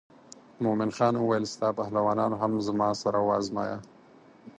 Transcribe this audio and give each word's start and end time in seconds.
مومن 0.63 0.89
خان 0.97 1.13
وویل 1.17 1.45
ستا 1.53 1.67
پهلوانان 1.79 2.31
هم 2.41 2.51
زما 2.67 2.89
سره 3.01 3.19
وازمایه. 3.29 3.77